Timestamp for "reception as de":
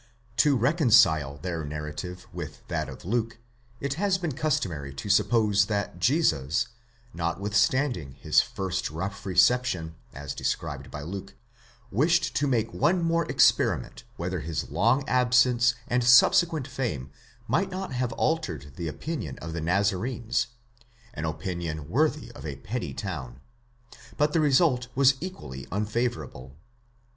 9.27-10.43